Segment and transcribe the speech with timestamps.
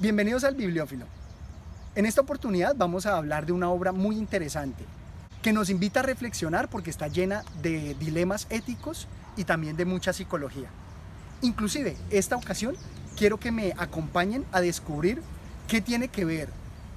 [0.00, 1.06] Bienvenidos al Bibliófilo.
[1.96, 4.84] En esta oportunidad vamos a hablar de una obra muy interesante
[5.42, 10.12] que nos invita a reflexionar porque está llena de dilemas éticos y también de mucha
[10.12, 10.68] psicología.
[11.42, 12.76] Inclusive, esta ocasión
[13.16, 15.20] quiero que me acompañen a descubrir
[15.66, 16.48] qué tiene que ver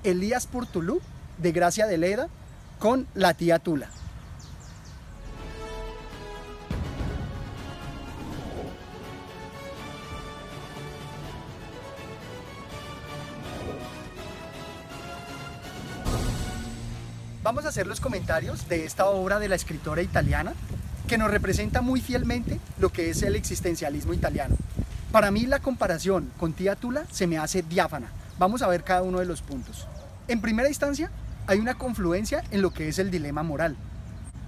[0.04, 1.02] Elías Portulú
[1.40, 2.28] de Gracia de Leda
[2.78, 3.90] con la tía Tula.
[17.52, 20.54] Vamos a hacer los comentarios de esta obra de la escritora italiana
[21.10, 24.56] que nos representa muy fielmente lo que es el existencialismo italiano.
[25.12, 28.08] Para mí la comparación con Tía Tula se me hace diáfana.
[28.40, 29.86] Vamos a ver cada uno de los puntos.
[30.30, 31.12] En primera instancia,
[31.46, 33.76] hay una confluencia en lo que es el dilema moral.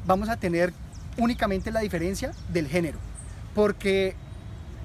[0.08, 0.72] Vamos a tener
[1.17, 2.99] únicamente la diferencia del género,
[3.53, 4.16] porque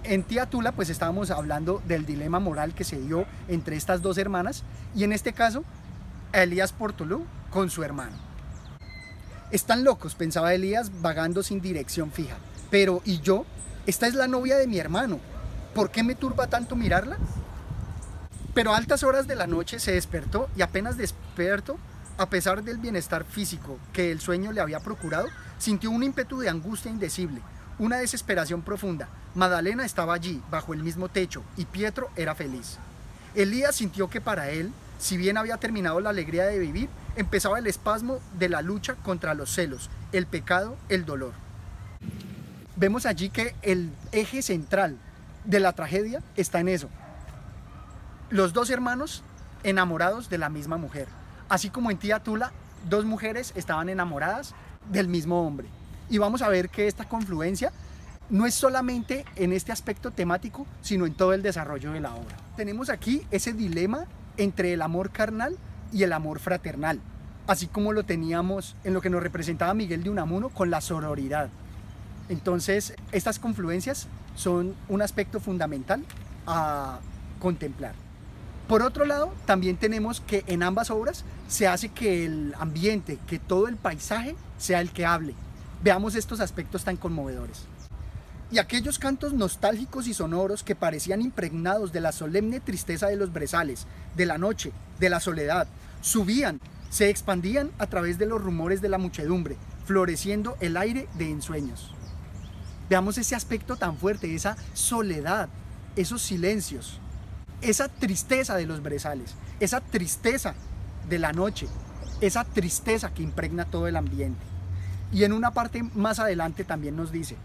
[0.02, 4.18] en Tía Tula pues estábamos hablando del dilema moral que se dio entre estas dos
[4.18, 4.64] hermanas
[4.96, 5.62] y en este caso
[6.32, 8.16] Elías Portolú con su hermano.
[9.50, 12.36] Están locos, pensaba Elías, vagando sin dirección fija.
[12.70, 13.46] Pero, ¿y yo?
[13.86, 15.20] Esta es la novia de mi hermano.
[15.74, 17.16] ¿Por qué me turba tanto mirarla?
[18.52, 21.78] Pero a altas horas de la noche se despertó y apenas despierto,
[22.18, 26.50] a pesar del bienestar físico que el sueño le había procurado, sintió un ímpetu de
[26.50, 27.40] angustia indecible,
[27.78, 29.08] una desesperación profunda.
[29.34, 32.78] Madalena estaba allí, bajo el mismo techo, y Pietro era feliz.
[33.34, 37.66] Elías sintió que para él si bien había terminado la alegría de vivir, empezaba el
[37.66, 41.32] espasmo de la lucha contra los celos, el pecado, el dolor.
[42.76, 44.98] Vemos allí que el eje central
[45.44, 46.88] de la tragedia está en eso.
[48.30, 49.22] Los dos hermanos
[49.62, 51.08] enamorados de la misma mujer.
[51.48, 52.52] Así como en Tía Tula,
[52.88, 54.54] dos mujeres estaban enamoradas
[54.90, 55.68] del mismo hombre.
[56.10, 57.72] Y vamos a ver que esta confluencia
[58.30, 62.36] no es solamente en este aspecto temático, sino en todo el desarrollo de la obra.
[62.56, 64.06] Tenemos aquí ese dilema
[64.38, 65.56] entre el amor carnal
[65.92, 67.00] y el amor fraternal,
[67.46, 71.50] así como lo teníamos en lo que nos representaba Miguel de Unamuno con la sororidad.
[72.28, 76.04] Entonces, estas confluencias son un aspecto fundamental
[76.46, 77.00] a
[77.40, 77.94] contemplar.
[78.68, 83.38] Por otro lado, también tenemos que en ambas obras se hace que el ambiente, que
[83.38, 85.34] todo el paisaje sea el que hable.
[85.82, 87.66] Veamos estos aspectos tan conmovedores
[88.50, 93.32] y aquellos cantos nostálgicos y sonoros que parecían impregnados de la solemne tristeza de los
[93.32, 93.86] brezales,
[94.16, 95.68] de la noche, de la soledad,
[96.00, 101.30] subían, se expandían a través de los rumores de la muchedumbre, floreciendo el aire de
[101.30, 101.94] ensueños.
[102.88, 105.50] Veamos ese aspecto tan fuerte, esa soledad,
[105.96, 107.00] esos silencios,
[107.60, 110.54] esa tristeza de los brezales, esa tristeza
[111.08, 111.68] de la noche,
[112.22, 114.40] esa tristeza que impregna todo el ambiente.
[115.12, 117.36] Y en una parte más adelante también nos dice,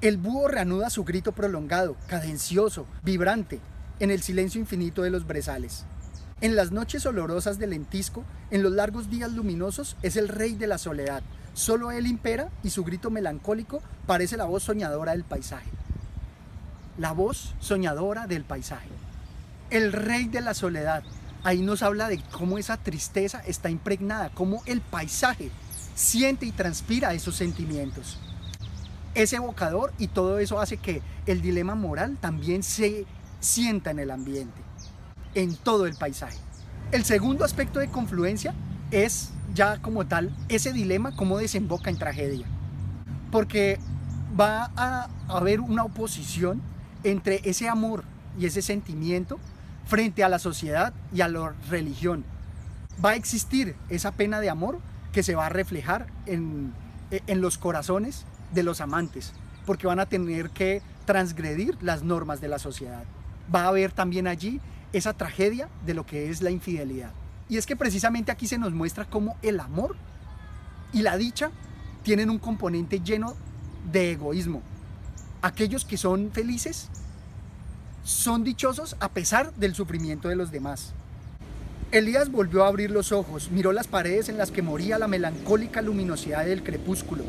[0.00, 3.60] el búho reanuda su grito prolongado, cadencioso, vibrante,
[4.00, 5.84] en el silencio infinito de los brezales.
[6.40, 10.66] En las noches olorosas del lentisco, en los largos días luminosos, es el rey de
[10.66, 11.22] la soledad.
[11.54, 15.70] Solo él impera y su grito melancólico parece la voz soñadora del paisaje.
[16.98, 18.88] La voz soñadora del paisaje.
[19.70, 21.02] El rey de la soledad.
[21.44, 25.50] Ahí nos habla de cómo esa tristeza está impregnada, cómo el paisaje
[25.94, 28.18] siente y transpira esos sentimientos
[29.14, 33.06] es evocador y todo eso hace que el dilema moral también se
[33.40, 34.60] sienta en el ambiente,
[35.34, 36.38] en todo el paisaje.
[36.92, 38.54] El segundo aspecto de confluencia
[38.90, 42.46] es ya como tal ese dilema cómo desemboca en tragedia.
[43.30, 43.78] Porque
[44.38, 46.60] va a haber una oposición
[47.04, 48.04] entre ese amor
[48.38, 49.38] y ese sentimiento
[49.86, 52.24] frente a la sociedad y a la religión.
[53.04, 54.80] Va a existir esa pena de amor
[55.12, 56.72] que se va a reflejar en,
[57.10, 58.24] en los corazones
[58.54, 59.32] de los amantes,
[59.66, 63.04] porque van a tener que transgredir las normas de la sociedad.
[63.54, 64.60] Va a haber también allí
[64.92, 67.12] esa tragedia de lo que es la infidelidad.
[67.48, 69.96] Y es que precisamente aquí se nos muestra cómo el amor
[70.92, 71.50] y la dicha
[72.02, 73.34] tienen un componente lleno
[73.90, 74.62] de egoísmo.
[75.42, 76.88] Aquellos que son felices
[78.02, 80.94] son dichosos a pesar del sufrimiento de los demás.
[81.94, 85.80] Elías volvió a abrir los ojos, miró las paredes en las que moría la melancólica
[85.80, 87.22] luminosidad del crepúsculo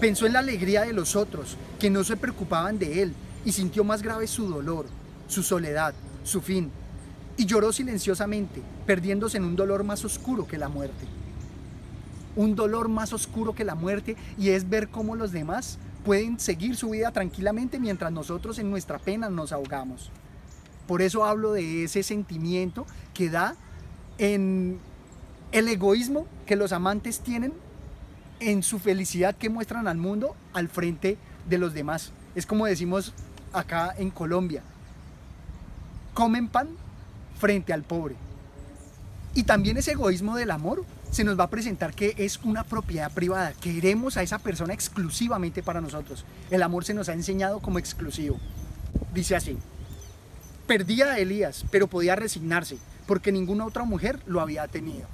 [0.00, 3.84] Pensó en la alegría de los otros, que no se preocupaban de él, y sintió
[3.84, 4.86] más grave su dolor,
[5.28, 5.94] su soledad,
[6.24, 6.72] su fin,
[7.36, 11.06] y lloró silenciosamente, perdiéndose en un dolor más oscuro que la muerte.
[12.34, 16.74] Un dolor más oscuro que la muerte, y es ver cómo los demás pueden seguir
[16.74, 20.10] su vida tranquilamente mientras nosotros en nuestra pena nos ahogamos.
[20.88, 22.84] Por eso hablo de ese sentimiento
[23.14, 23.54] que da
[24.18, 24.78] en
[25.52, 27.52] el egoísmo que los amantes tienen
[28.40, 31.16] en su felicidad que muestran al mundo al frente
[31.48, 32.12] de los demás.
[32.34, 33.14] Es como decimos
[33.52, 34.62] acá en Colombia,
[36.14, 36.68] comen pan,
[37.38, 38.16] frente al pobre.
[39.34, 43.10] Y también ese egoísmo del amor se nos va a presentar que es una propiedad
[43.12, 43.52] privada.
[43.52, 46.24] Queremos a esa persona exclusivamente para nosotros.
[46.50, 48.38] El amor se nos ha enseñado como exclusivo.
[49.14, 49.56] Dice así,
[50.68, 55.08] perdía a Elías, pero podía resignarse, porque ninguna otra mujer lo había tenido.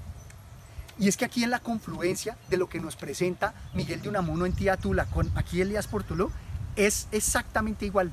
[0.98, 4.44] Y es que aquí en la confluencia de lo que nos presenta Miguel de Unamuno
[4.44, 6.30] en Tía Tula con aquí Elías Portuló,
[6.76, 8.12] es exactamente igual.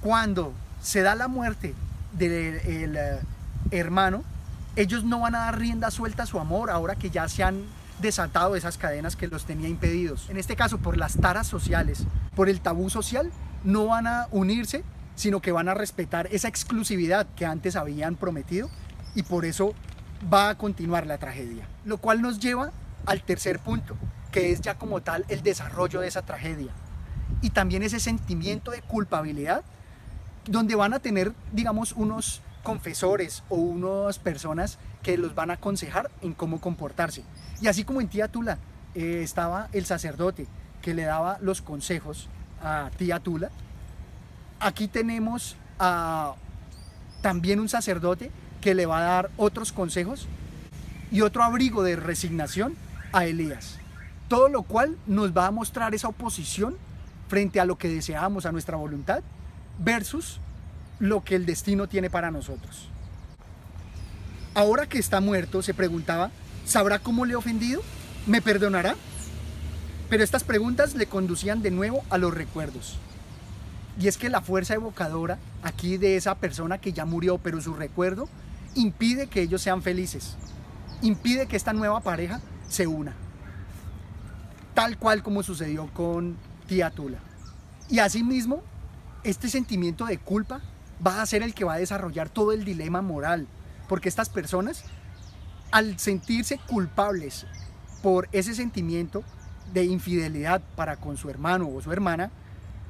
[0.00, 0.52] Cuando
[0.82, 1.74] se da la muerte
[2.12, 2.60] del
[2.96, 3.20] eh,
[3.70, 4.24] hermano,
[4.74, 7.64] ellos no van a dar rienda suelta a su amor ahora que ya se han
[8.00, 10.28] desatado esas cadenas que los tenía impedidos.
[10.28, 13.30] En este caso, por las taras sociales, por el tabú social,
[13.64, 14.84] no van a unirse,
[15.16, 18.70] sino que van a respetar esa exclusividad que antes habían prometido
[19.14, 19.74] y por eso
[20.32, 21.66] va a continuar la tragedia.
[21.84, 22.70] Lo cual nos lleva
[23.06, 23.96] al tercer punto,
[24.30, 26.70] que es ya como tal el desarrollo de esa tragedia.
[27.42, 29.64] Y también ese sentimiento de culpabilidad,
[30.44, 36.10] donde van a tener, digamos, unos confesores o unas personas que los van a aconsejar
[36.20, 37.22] en cómo comportarse.
[37.60, 38.58] Y así como en Tía Tula
[38.94, 40.46] eh, estaba el sacerdote
[40.82, 42.28] que le daba los consejos
[42.62, 43.50] a Tía Tula,
[44.60, 46.34] aquí tenemos a,
[47.22, 48.30] también un sacerdote
[48.60, 50.26] que le va a dar otros consejos
[51.10, 52.74] y otro abrigo de resignación
[53.12, 53.78] a Elías.
[54.28, 56.76] Todo lo cual nos va a mostrar esa oposición
[57.28, 59.22] frente a lo que deseamos, a nuestra voluntad,
[59.78, 60.40] versus
[60.98, 62.88] lo que el destino tiene para nosotros.
[64.54, 66.30] Ahora que está muerto, se preguntaba,
[66.64, 67.82] ¿sabrá cómo le he ofendido?
[68.26, 68.96] ¿Me perdonará?
[70.08, 72.98] Pero estas preguntas le conducían de nuevo a los recuerdos.
[73.98, 77.74] Y es que la fuerza evocadora aquí de esa persona que ya murió, pero su
[77.74, 78.28] recuerdo,
[78.74, 80.36] impide que ellos sean felices.
[81.02, 83.14] Impide que esta nueva pareja se una.
[84.74, 87.18] Tal cual como sucedió con tía Tula.
[87.88, 88.62] Y asimismo,
[89.24, 90.60] este sentimiento de culpa
[91.04, 93.46] va a ser el que va a desarrollar todo el dilema moral,
[93.88, 94.84] porque estas personas,
[95.70, 97.46] al sentirse culpables
[98.02, 99.24] por ese sentimiento
[99.72, 102.30] de infidelidad para con su hermano o su hermana,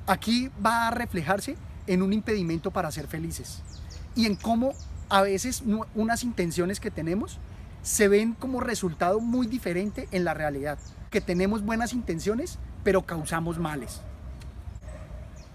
[0.07, 1.57] aquí va a reflejarse
[1.87, 3.63] en un impedimento para ser felices
[4.15, 4.73] y en cómo
[5.09, 5.63] a veces
[5.95, 7.39] unas intenciones que tenemos
[7.83, 10.79] se ven como resultado muy diferente en la realidad,
[11.11, 14.01] que tenemos buenas intenciones pero causamos males.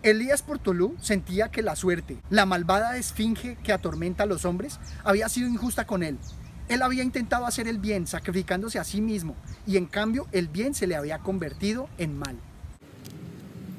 [0.04, 5.30] Elías Portolú sentía que la suerte, la malvada esfinge que atormenta a los hombres, había
[5.30, 6.18] sido injusta con él.
[6.70, 9.36] Él había intentado hacer el bien, sacrificándose a sí mismo,
[9.68, 12.38] y en cambio el bien se le había convertido en mal.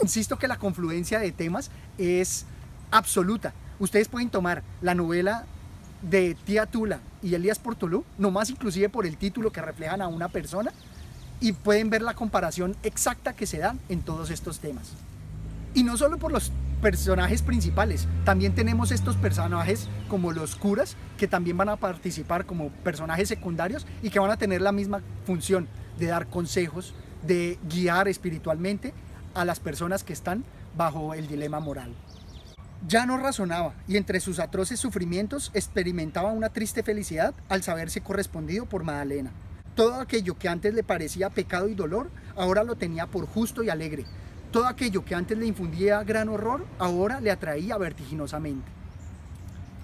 [0.03, 2.45] Insisto que la confluencia de temas es
[2.91, 3.55] absoluta.
[3.79, 5.47] Ustedes pueden tomar la novela
[6.03, 10.29] de Tía Tula y Elías Portolú, nomás inclusive por el título que reflejan a una
[10.29, 10.73] persona,
[11.41, 14.93] y pueden ver la comparación exacta que se da en todos estos temas.
[15.75, 16.51] Y no solo por los
[16.81, 22.71] personajes principales, también tenemos estos personajes como los curas, que también van a participar como
[22.71, 25.69] personajes secundarios y que van a tener la misma función
[25.99, 26.93] de dar consejos,
[27.25, 28.93] de guiar espiritualmente
[29.35, 30.45] a las personas que están
[30.77, 31.95] bajo el dilema moral.
[32.89, 38.67] Ya no razonaba y entre sus atroces sufrimientos experimentaba una triste felicidad al saberse correspondido
[38.67, 39.31] por Madalena.
[39.77, 43.71] Todo aquello que antes le parecía pecado y dolor, ahora lo tenía por justo y
[43.71, 44.05] alegre,
[44.51, 48.71] todo aquello que antes le infundía gran horror, ahora le atraía vertiginosamente.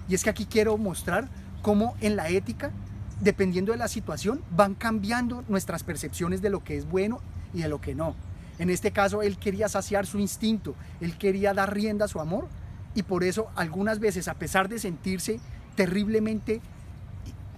[0.07, 1.27] Y es que aquí quiero mostrar
[1.61, 2.71] cómo en la ética,
[3.19, 7.19] dependiendo de la situación, van cambiando nuestras percepciones de lo que es bueno
[7.53, 8.15] y de lo que no.
[8.59, 12.47] En este caso, él quería saciar su instinto, él quería dar rienda a su amor
[12.93, 15.39] y por eso algunas veces, a pesar de sentirse
[15.75, 16.61] terriblemente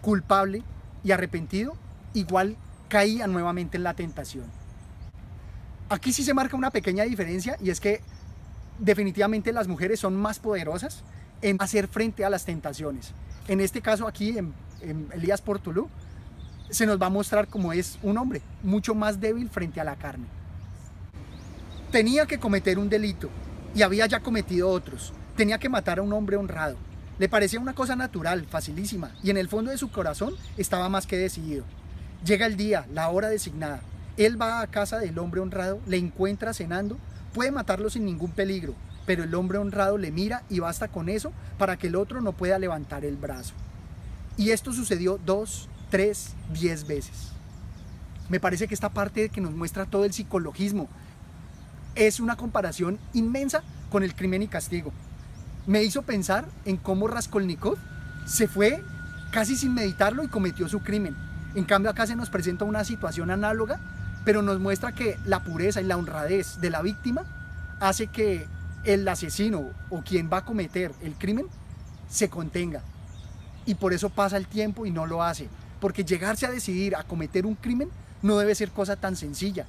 [0.01, 0.63] culpable
[1.03, 1.73] y arrepentido,
[2.13, 2.55] igual
[2.87, 4.45] caía nuevamente en la tentación.
[5.89, 8.01] Aquí sí se marca una pequeña diferencia y es que
[8.79, 11.03] definitivamente las mujeres son más poderosas
[11.41, 13.13] en hacer frente a las tentaciones.
[13.47, 14.53] En este caso aquí, en,
[15.13, 15.89] Elías Portolú,
[16.69, 19.95] se nos va a mostrar como es un hombre, mucho más débil frente a la
[19.95, 20.25] carne.
[21.91, 23.29] Tenía que cometer un delito
[23.75, 25.11] y había ya cometido otros.
[25.35, 26.77] Tenía que matar a un hombre honrado.
[27.19, 31.05] Le parecía una cosa natural, facilísima, y en el fondo de su corazón estaba más
[31.05, 31.65] que decidido.
[32.23, 33.81] Llega el día, la hora designada.
[34.15, 36.97] Él va a casa del hombre honrado, le encuentra cenando,
[37.33, 38.73] puede matarlo sin ningún peligro,
[39.05, 42.31] pero el hombre honrado le mira y basta con eso para que el otro no
[42.31, 43.53] pueda levantar el brazo.
[44.37, 47.33] Y esto sucedió dos, tres, diez veces.
[48.29, 50.87] Me parece que esta parte que nos muestra todo el psicologismo
[51.95, 54.91] es una comparación inmensa con el crimen y castigo.
[55.67, 57.77] Me hizo pensar en cómo Raskolnikov
[58.25, 58.83] se fue
[59.31, 61.15] casi sin meditarlo y cometió su crimen.
[61.55, 63.79] En cambio acá se nos presenta una situación análoga
[64.23, 67.23] pero nos muestra que la pureza y la honradez de la víctima
[67.79, 68.47] hace que
[68.83, 71.47] el asesino o quien va a cometer el crimen
[72.09, 72.81] se contenga
[73.65, 75.47] y por eso pasa el tiempo y no lo hace.
[75.79, 77.89] Porque llegarse a decidir a cometer un crimen
[78.21, 79.65] no debe ser cosa tan sencilla.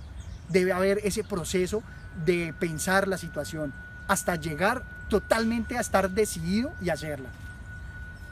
[0.48, 1.82] Debe haber ese proceso
[2.24, 3.72] de pensar la situación
[4.08, 7.30] hasta llegar totalmente a estar decidido y hacerla.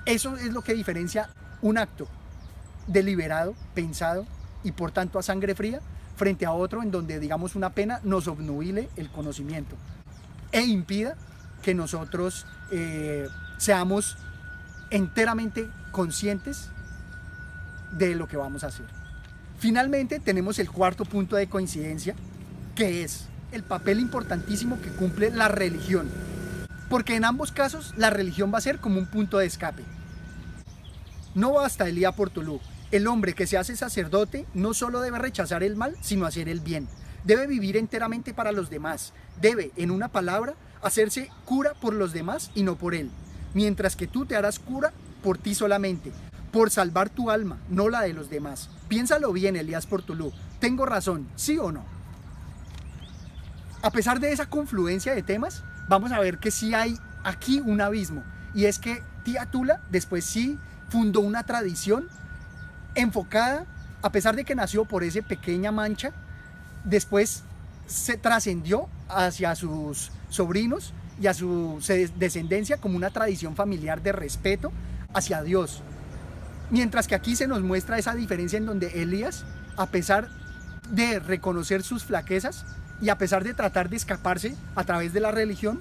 [0.05, 1.31] Eso es lo que diferencia
[1.63, 2.09] un acto
[2.87, 4.27] deliberado, pensado
[4.65, 5.81] y por tanto a sangre fría
[6.17, 9.77] frente a otro en donde digamos una pena nos obnubile el conocimiento
[10.53, 11.17] e impida
[11.63, 14.17] que nosotros eh, seamos
[14.91, 16.71] enteramente conscientes
[17.93, 18.87] de lo que vamos a hacer.
[19.59, 22.15] Finalmente tenemos el cuarto punto de coincidencia,
[22.75, 26.09] que es el papel importantísimo que cumple la religión.
[26.89, 29.85] Porque en ambos casos la religión va a ser como un punto de escape.
[31.35, 32.61] No basta Elía Portolú.
[32.91, 36.61] El hombre que se hace sacerdote no solo debe rechazar el mal, sino hacer el
[36.61, 36.89] bien.
[37.25, 39.13] Debe vivir enteramente para los demás.
[39.41, 43.11] Debe, en una palabra, hacerse cura por los demás y no por él
[43.55, 44.93] mientras que tú te harás cura
[45.23, 46.13] por ti solamente,
[46.53, 48.71] por salvar tu alma, no la de los demás.
[48.89, 50.33] Piénsalo bien, Elías Portulú.
[50.59, 51.85] ¿Tengo razón, sí o no?
[53.83, 57.81] A pesar de esa confluencia de temas, vamos a ver que sí hay aquí un
[57.81, 58.23] abismo.
[58.55, 60.59] Y es que Tía Tula después sí
[60.91, 62.09] fundó una tradición
[62.95, 63.65] enfocada,
[64.03, 66.13] a pesar de que nació por esa pequeña mancha,
[66.85, 67.43] después
[67.87, 71.79] se trascendió hacia sus sobrinos y a su
[72.17, 74.73] descendencia como una tradición familiar de respeto
[75.15, 75.83] hacia Dios.
[76.71, 79.45] Mientras que aquí se nos muestra esa diferencia en donde Elías,
[79.77, 80.29] a pesar
[80.91, 82.65] de reconocer sus flaquezas
[83.01, 85.81] y a pesar de tratar de escaparse a través de la religión,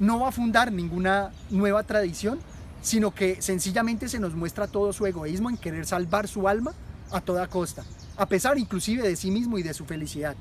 [0.00, 2.38] no va a fundar ninguna nueva tradición,
[2.82, 6.72] sino que sencillamente se nos muestra todo su egoísmo en querer salvar su alma
[7.12, 7.84] a toda costa,
[8.16, 10.36] a pesar inclusive de sí mismo y de su felicidad,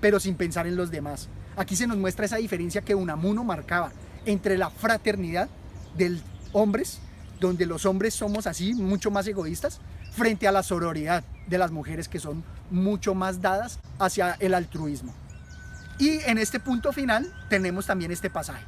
[0.00, 1.28] pero sin pensar en los demás.
[1.56, 3.92] Aquí se nos muestra esa diferencia que Unamuno marcaba
[4.26, 5.48] entre la fraternidad
[5.96, 6.20] de
[6.52, 7.00] hombres,
[7.40, 9.80] donde los hombres somos así, mucho más egoístas,
[10.12, 15.14] frente a la sororidad de las mujeres que son mucho más dadas hacia el altruismo.
[15.98, 18.64] Y en este punto final tenemos también este pasaje.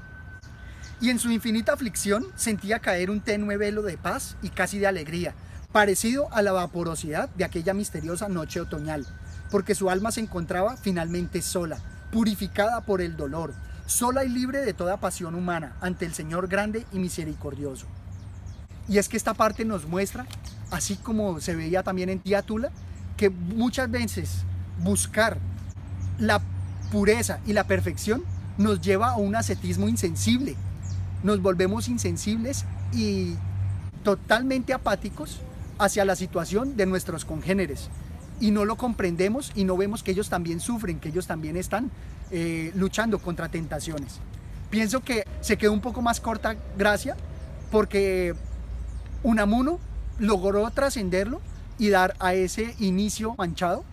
[1.00, 4.86] Y en su infinita aflicción sentía caer un tenue velo de paz y casi de
[4.86, 5.34] alegría,
[5.72, 9.06] parecido a la vaporosidad de aquella misteriosa noche otoñal,
[9.50, 11.78] porque su alma se encontraba finalmente sola,
[12.10, 13.54] purificada por el dolor,
[13.86, 17.86] sola y libre de toda pasión humana ante el Señor grande y misericordioso.
[18.88, 20.26] Y es que esta parte nos muestra,
[20.70, 22.70] así como se veía también en Tía Tula,
[23.16, 24.42] que muchas veces
[24.80, 25.38] buscar
[26.18, 26.40] la
[26.90, 28.22] pureza y la perfección
[28.58, 30.56] nos lleva a un ascetismo insensible.
[31.22, 33.34] Nos volvemos insensibles y
[34.02, 35.40] totalmente apáticos
[35.78, 37.88] hacia la situación de nuestros congéneres
[38.40, 41.90] y no lo comprendemos y no vemos que ellos también sufren, que ellos también están
[42.30, 44.18] eh, luchando contra tentaciones.
[44.70, 47.16] Pienso que se quedó un poco más corta Gracia
[47.70, 48.34] porque
[49.22, 49.78] Unamuno
[50.18, 51.40] logró trascenderlo
[51.78, 53.84] y dar a ese inicio manchado,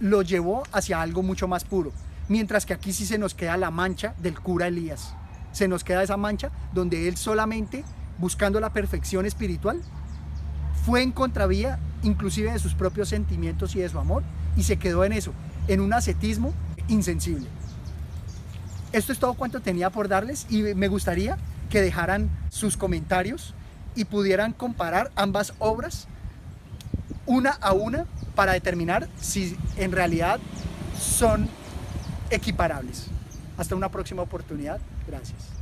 [0.00, 1.92] lo llevó hacia algo mucho más puro.
[2.28, 5.14] Mientras que aquí sí se nos queda la mancha del cura Elías.
[5.52, 7.84] Se nos queda esa mancha donde él solamente,
[8.18, 9.80] buscando la perfección espiritual,
[10.84, 14.22] fue en contravía inclusive de sus propios sentimientos y de su amor,
[14.56, 15.32] y se quedó en eso,
[15.68, 16.52] en un ascetismo
[16.88, 17.48] insensible.
[18.92, 21.36] Esto es todo cuanto tenía por darles y me gustaría
[21.70, 23.54] que dejaran sus comentarios
[23.94, 26.06] y pudieran comparar ambas obras
[27.26, 30.38] una a una para determinar si en realidad
[30.98, 31.48] son
[32.30, 33.06] equiparables.
[33.56, 34.78] Hasta una próxima oportunidad.
[35.06, 35.55] Gracias.